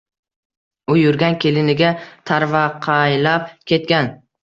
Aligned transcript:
U 0.93 0.95
yurgan 1.01 1.37
keliniga, 1.45 1.93
tarvaqaylab 2.33 3.57
ketgan. 3.73 4.15